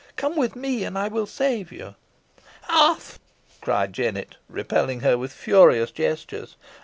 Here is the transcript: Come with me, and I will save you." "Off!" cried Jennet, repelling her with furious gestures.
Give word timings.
Come 0.15 0.35
with 0.35 0.55
me, 0.55 0.83
and 0.83 0.97
I 0.97 1.09
will 1.09 1.27
save 1.27 1.71
you." 1.71 1.93
"Off!" 2.67 3.19
cried 3.61 3.93
Jennet, 3.93 4.35
repelling 4.49 5.01
her 5.01 5.15
with 5.15 5.31
furious 5.31 5.91
gestures. 5.91 6.55